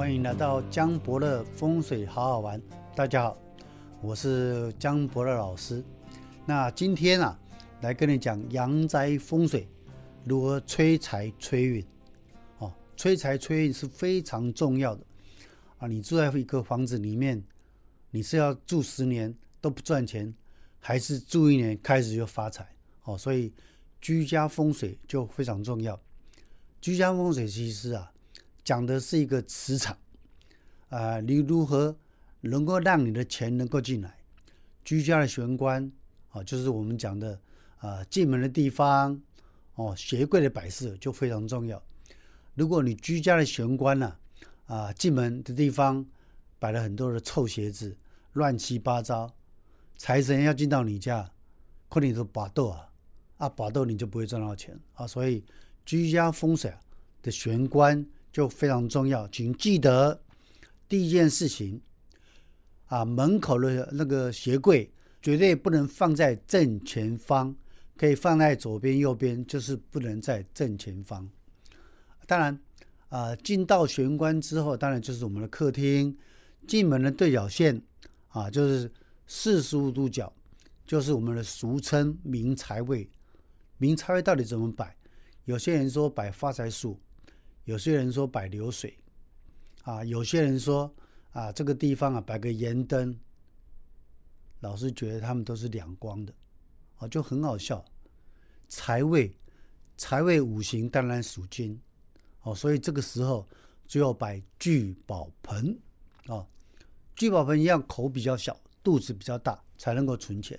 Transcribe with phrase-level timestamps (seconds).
[0.00, 2.58] 欢迎来到江伯乐风水好好玩。
[2.96, 3.36] 大家好，
[4.00, 5.84] 我是江伯乐老师。
[6.46, 7.38] 那今天啊，
[7.82, 9.68] 来跟你讲阳宅风水
[10.24, 11.84] 如何催财催运。
[12.60, 15.04] 哦，催财催运是非常重要的
[15.76, 15.86] 啊！
[15.86, 17.44] 你住在一个房子里面，
[18.10, 20.34] 你是要住十年都不赚钱，
[20.78, 22.66] 还是住一年开始就发财？
[23.04, 23.52] 哦，所以
[24.00, 26.00] 居家风水就非常重要。
[26.80, 28.10] 居家风水其实啊。
[28.64, 29.96] 讲的是一个磁场，
[30.90, 31.96] 啊，你如何
[32.42, 34.18] 能够让你的钱能够进来？
[34.84, 35.90] 居家的玄关，
[36.30, 37.40] 啊，就是我们讲的
[37.78, 39.20] 啊，进门的地方，
[39.74, 41.82] 哦，鞋柜的摆设就非常重要。
[42.54, 44.16] 如果你居家的玄关呢，
[44.66, 46.04] 啊，进门的地方
[46.58, 47.96] 摆了很多的臭鞋子，
[48.34, 49.34] 乱七八糟，
[49.96, 51.30] 财神要进到你家，
[51.88, 52.88] 可能都拔豆啊，
[53.38, 55.06] 啊，把豆你就不会赚到钱啊。
[55.06, 55.44] 所以
[55.84, 56.72] 居家风水
[57.22, 58.06] 的玄关。
[58.32, 60.20] 就非常重要，请记得
[60.88, 61.80] 第一件事情
[62.86, 67.54] 啊，门口的那个鞋柜绝对不能放在正前方，
[67.96, 71.28] 可以放在左边、右边，就是不能在正前方。
[72.26, 72.58] 当然
[73.08, 76.16] 啊，进到玄关之后，当然就是我们的客厅，
[76.66, 77.82] 进门的对角线
[78.28, 78.90] 啊，就是
[79.26, 80.32] 四十五度角，
[80.86, 83.08] 就是我们的俗称明财位。
[83.78, 84.96] 明财位到底怎么摆？
[85.44, 86.98] 有些人说摆发财树。
[87.70, 88.98] 有些人说摆流水，
[89.84, 90.92] 啊，有些人说
[91.30, 93.16] 啊，这个地方啊摆个盐灯，
[94.58, 96.34] 老是觉得他们都是两光的，
[96.96, 97.84] 啊，就很好笑。
[98.68, 99.32] 财位，
[99.96, 101.80] 财位五行当然属金，
[102.42, 103.48] 哦，所以这个时候
[103.86, 105.78] 就要摆聚宝盆，
[106.26, 106.44] 啊，
[107.14, 110.58] 聚宝盆一样口比较小，肚子比较大，才能够存钱，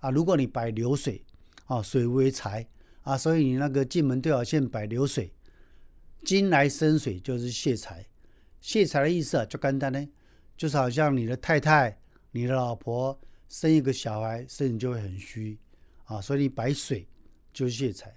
[0.00, 1.24] 啊，如果你摆流水，
[1.64, 2.68] 啊，水为财，
[3.00, 5.32] 啊，所以你那个进门对角线摆流水。
[6.24, 8.04] 金来生水就是泄财，
[8.60, 10.08] 泄财的意思啊，就简单呢，
[10.56, 11.98] 就是好像你的太太、
[12.32, 13.18] 你的老婆
[13.48, 15.58] 生一个小孩，身体就会很虚
[16.04, 17.06] 啊，所以你摆水
[17.52, 18.12] 就泄财。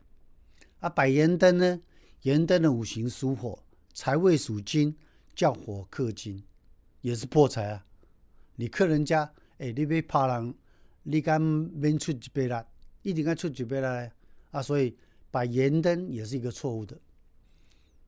[0.79, 1.81] 啊，摆盐灯呢，
[2.23, 3.63] 盐灯的五行属火，
[3.93, 4.95] 财位属金，
[5.35, 6.43] 叫火克金，
[7.01, 7.85] 也是破财啊。
[8.55, 10.55] 你克人家，哎，你别怕人，
[11.03, 12.65] 你敢免出一杯来，
[13.03, 14.11] 一定要出一杯来
[14.51, 14.97] 啊，所以
[15.29, 16.97] 摆盐灯也是一个错误的。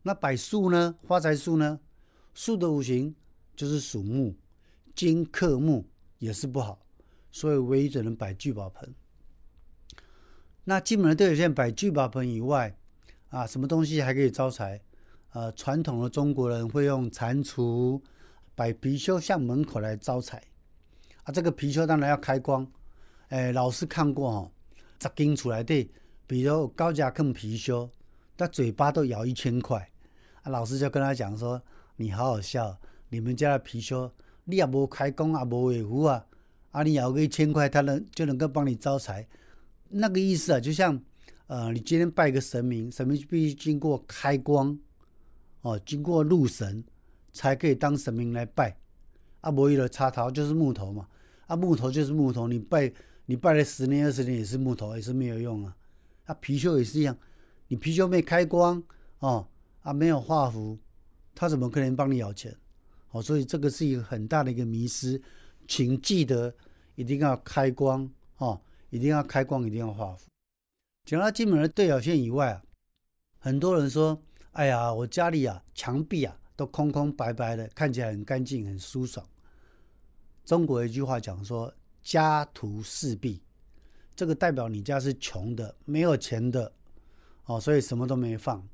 [0.03, 0.95] 那摆树呢？
[1.03, 1.79] 发财树呢？
[2.33, 3.13] 树的五行
[3.55, 4.35] 就是属木，
[4.95, 6.79] 金克木也是不好，
[7.31, 8.95] 所以唯一只能摆聚宝盆。
[10.63, 12.75] 那进门的对角线摆聚宝盆以外，
[13.29, 14.81] 啊，什么东西还可以招财？
[15.33, 18.01] 呃，传统的中国人会用蟾蜍
[18.55, 20.41] 摆貔貅向门口来招财。
[21.23, 22.65] 啊，这个貔貅当然要开光。
[23.29, 24.51] 哎，老师看过哈，
[24.99, 25.89] 十斤出来的，
[26.25, 27.89] 比如高价坑貔貅，
[28.35, 29.90] 他嘴巴都咬一千块。
[30.43, 31.61] 啊，老师就跟他讲说
[31.97, 32.75] ：“你好好笑，
[33.09, 34.09] 你们家的貔貅，
[34.45, 36.25] 你也无开工啊，无维护啊，
[36.71, 39.27] 啊，你咬个一千块，他能就能够帮你招财。
[39.89, 40.99] 那个意思啊，就像
[41.45, 44.75] 呃，你今天拜一个神明，神明必须经过开光，
[45.61, 46.83] 哦，经过入神，
[47.31, 48.75] 才可以当神明来拜。
[49.41, 51.07] 啊，无一的插头就是木头嘛，
[51.45, 52.91] 啊，木头就是木头，你拜
[53.27, 55.75] 你拜了十年二十年也是木头，也是没有用啊。
[56.25, 57.15] 啊，貔貅也是一样，
[57.67, 58.81] 你貔貅没开光，
[59.19, 59.47] 哦。”
[59.81, 60.77] 啊，没有画符，
[61.33, 62.55] 他怎么可能帮你咬钱？
[63.11, 65.21] 哦，所以这个是一个很大的一个迷失，
[65.67, 66.53] 请记得
[66.95, 70.27] 一定要开光哦，一定要开光，一定要画符。
[71.05, 72.63] 讲到进门的对角线以外啊，
[73.39, 74.21] 很多人说
[74.53, 79.25] ：“哎呀，我家里啊，墙壁啊都空空白白的，看起来很干净，很舒爽。”
[80.45, 83.41] 中国一句话讲说：“家徒四壁”，
[84.15, 86.71] 这个代表你家是穷的，没有钱的
[87.45, 88.65] 哦，所以什么都没放，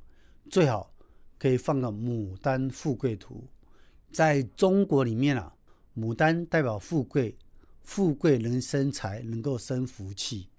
[0.52, 0.92] 最好。
[1.40, 3.48] 可以放个牡丹富贵图，
[4.12, 5.56] 在中国里面啊，
[5.96, 7.38] 牡丹代表富贵，
[7.84, 10.50] 富贵能生财，能够生福气，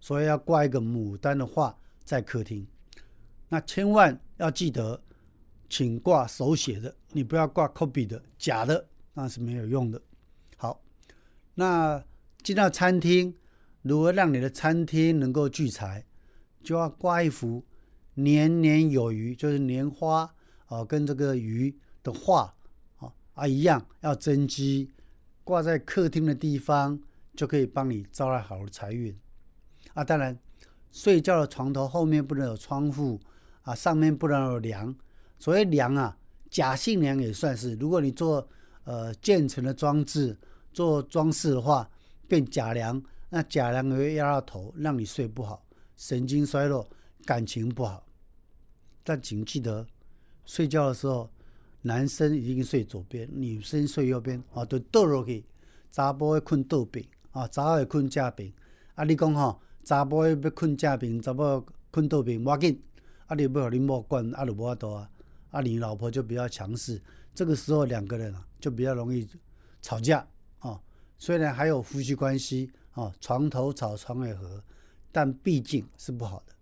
[0.00, 2.66] 所以要挂一个牡丹的画在客厅。
[3.48, 5.00] 那千万要记得，
[5.68, 10.02] 请挂手写的，你不要挂 copy 的，假的那是没有用的。
[10.56, 10.82] 好，
[11.54, 12.04] 那
[12.42, 13.32] 进到餐厅，
[13.82, 16.04] 如何让你的餐厅能够聚财，
[16.64, 17.64] 就要挂一幅。
[18.16, 20.33] 年年有余，就是年花
[20.68, 22.54] 哦，跟这个鱼的画
[22.98, 24.90] 啊啊一样，要增肌，
[25.44, 27.00] 挂在客厅的地方，
[27.34, 29.16] 就可以帮你招来好的财运
[29.92, 30.02] 啊。
[30.02, 30.38] 当然，
[30.90, 33.20] 睡觉的床头后面不能有窗户
[33.62, 34.94] 啊，上面不能有梁。
[35.38, 36.16] 所谓梁啊，
[36.50, 37.74] 假性梁也算是。
[37.74, 38.48] 如果你做
[38.84, 40.38] 呃建成的装置
[40.72, 41.90] 做装饰的话，
[42.26, 46.88] 变假梁，那假梁会压到头，让你睡不好，神经衰弱。
[47.26, 48.06] 感情不好，
[49.02, 49.86] 但请记得
[50.44, 51.30] 睡觉的时候，
[51.82, 55.44] 男生一定睡左边，女生睡右边，啊，都倒落去，
[55.90, 58.52] 查甫会困倒边，啊，查某会困正边。
[58.94, 62.82] 啊，你讲吼，查甫要困正边，查某困倒边，要紧。
[63.26, 65.10] 啊，你要互你某管，啊，就无法度啊。
[65.50, 67.00] 啊，你老婆就比较强势，
[67.34, 69.28] 这个时候两个人啊，就比较容易
[69.82, 70.26] 吵架
[70.58, 70.80] 啊。
[71.18, 74.62] 虽然还有夫妻关系啊，床头吵，床尾和，
[75.12, 76.53] 但毕竟是不好的。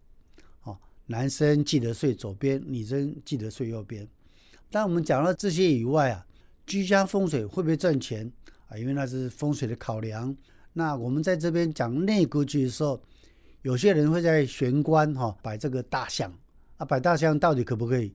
[1.12, 4.08] 男生记得睡左边，女生记得睡右边。
[4.70, 6.26] 但我们讲到这些以外啊，
[6.64, 8.32] 居家风水会不会赚钱
[8.66, 8.78] 啊？
[8.78, 10.34] 因为那是风水的考量。
[10.72, 12.98] 那我们在这边讲内格局的时候，
[13.60, 16.32] 有些人会在玄关哈摆这个大象
[16.78, 18.14] 啊，摆大象到底可不可以？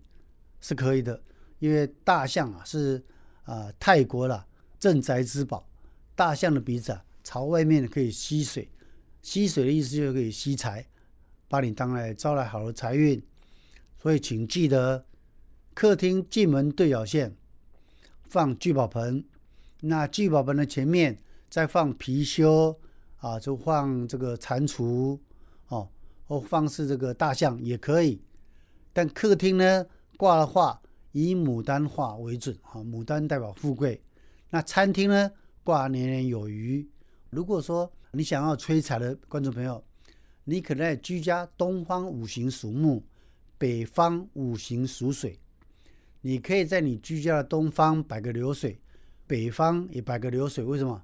[0.59, 1.21] 是可以的，
[1.59, 2.99] 因为大象啊是
[3.43, 4.43] 啊泰国的
[4.79, 5.63] 镇宅之宝。
[6.15, 8.67] 大象的鼻子啊朝外面可以吸水，
[9.21, 10.83] 吸水的意思就是可以吸财，
[11.47, 13.21] 把你当来招来好的财运。
[13.97, 15.05] 所以请记得。
[15.73, 17.37] 客厅进门对角线
[18.23, 19.23] 放聚宝盆，
[19.81, 21.21] 那聚宝盆的前面
[21.51, 22.75] 再放貔貅
[23.17, 25.19] 啊，就放这个蟾蜍
[25.67, 25.87] 哦，
[26.25, 28.19] 或放是这个大象也可以。
[28.91, 29.85] 但客厅呢
[30.17, 34.01] 挂的话，以牡丹画为准哈，牡丹代表富贵。
[34.49, 35.31] 那餐厅呢
[35.63, 36.89] 挂年年有余。
[37.29, 39.83] 如果说你想要催财的观众朋友，
[40.49, 43.03] 你可能在居家东方五行属木，
[43.57, 45.37] 北方五行属水。
[46.21, 48.79] 你可以在你居家的东方摆个流水，
[49.27, 50.63] 北方也摆个流水。
[50.63, 51.03] 为什么？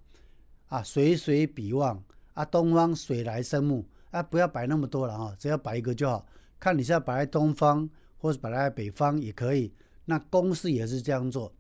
[0.69, 2.01] 啊，水水比旺
[2.34, 6.25] 啊，东方水来生木啊，不要摆那么多了哈，只要摆一个就好。
[6.57, 9.74] 看你是要摆在东方，或是摆在北方也可以。
[10.06, 11.54] 那公司也是这样做。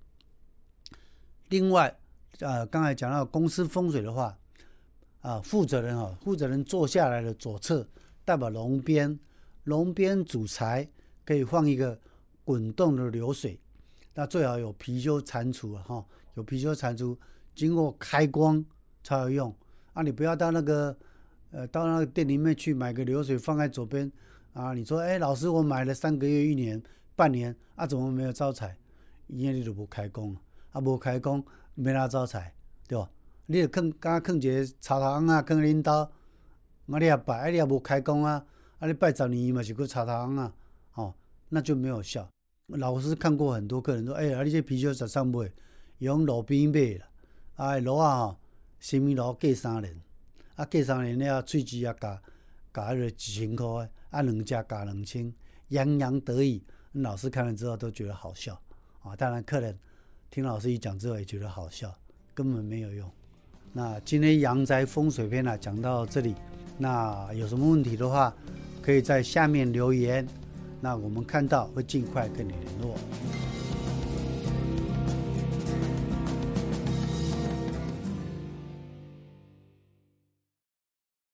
[1.49, 1.93] 另外，
[2.39, 4.37] 呃，刚才讲到公司风水的话，
[5.23, 7.85] 啊，负责人啊，负责人坐下来的左侧
[8.23, 9.19] 代表龙边，
[9.63, 10.87] 龙边主财，
[11.25, 11.99] 可以放一个。
[12.45, 13.57] 滚动的流水，
[14.13, 17.17] 那最好有貔貅蟾蜍啊，哈，有貔貅蟾蜍，
[17.55, 18.61] 经过开光
[19.01, 19.55] 才有用。
[19.93, 20.93] 啊，你不要到那个，
[21.51, 24.11] 呃，到那个店里面去买个流水放在左边，
[24.51, 26.83] 啊，你说，哎，老师，我买了三个月、一年、
[27.15, 28.75] 半年，啊，怎么没有招财？
[29.27, 30.35] 因为你都不开工，
[30.71, 31.41] 啊，无开工，
[31.75, 32.53] 没哪招财，
[32.89, 33.09] 对吧？
[33.45, 36.09] 你就囥，刚刚一个茶汤啊，坑领导，
[36.85, 38.45] 我你也拜，你也无开工啊，
[38.79, 40.53] 啊，你拜十年嘛是个茶汤啊，
[40.93, 41.13] 哦，
[41.49, 42.29] 那就没有效。
[42.67, 45.51] 老师看过很多客人说：“哎，啊，你这貔貅十三买，
[45.97, 47.07] 用路边买啦，
[47.55, 48.37] 啊，路啊吼，
[48.79, 50.01] 什么路过三年，
[50.55, 52.21] 啊，过三年了，喙齿也加
[52.73, 55.33] 加迄个一千块，啊，两只加两千，
[55.67, 56.63] 洋洋得意。
[56.93, 58.59] 老师看了之后都觉得好笑
[59.01, 59.15] 啊。
[59.15, 59.77] 当然，客人
[60.29, 61.93] 听老师一讲之后也觉得好笑，
[62.33, 63.11] 根本没有用。
[63.75, 66.35] 那今天阳宅风水篇呢，讲到这里。
[66.77, 68.31] 那有什么问题的话，
[68.83, 70.27] 可以在下面留言。
[70.79, 72.95] 那我们看到会尽快跟你联络。